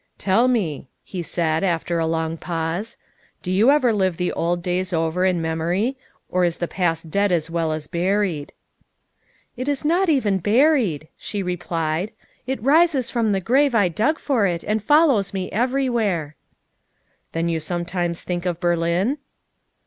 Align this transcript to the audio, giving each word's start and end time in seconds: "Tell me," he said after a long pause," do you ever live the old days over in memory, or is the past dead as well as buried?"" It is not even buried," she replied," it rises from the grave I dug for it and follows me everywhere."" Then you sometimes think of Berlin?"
"Tell 0.17 0.47
me," 0.47 0.87
he 1.03 1.21
said 1.21 1.63
after 1.63 1.99
a 1.99 2.07
long 2.07 2.35
pause," 2.35 2.97
do 3.43 3.51
you 3.51 3.69
ever 3.69 3.93
live 3.93 4.17
the 4.17 4.31
old 4.31 4.63
days 4.63 4.91
over 4.93 5.25
in 5.25 5.43
memory, 5.43 5.95
or 6.27 6.43
is 6.43 6.57
the 6.57 6.67
past 6.67 7.11
dead 7.11 7.31
as 7.31 7.51
well 7.51 7.71
as 7.71 7.85
buried?"" 7.85 8.51
It 9.57 9.67
is 9.67 9.85
not 9.85 10.09
even 10.09 10.39
buried," 10.39 11.07
she 11.17 11.43
replied," 11.43 12.13
it 12.47 12.63
rises 12.63 13.11
from 13.11 13.31
the 13.31 13.39
grave 13.39 13.75
I 13.75 13.89
dug 13.89 14.17
for 14.17 14.47
it 14.47 14.63
and 14.63 14.81
follows 14.83 15.35
me 15.35 15.51
everywhere."" 15.51 16.35
Then 17.33 17.47
you 17.47 17.59
sometimes 17.59 18.23
think 18.23 18.47
of 18.47 18.59
Berlin?" 18.59 19.19